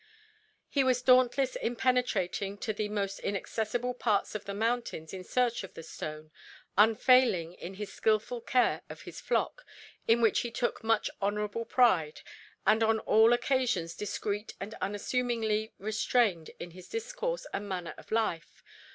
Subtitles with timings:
[0.67, 5.63] He was dauntless in penetrating to the most inaccessible parts of the mountains in search
[5.63, 6.31] of the stone,
[6.75, 9.63] unfailing in his skilful care of the flock,
[10.07, 12.21] in which he took much honourable pride,
[12.65, 18.63] and on all occasions discreet and unassumingly restrained in his discourse and manner of life.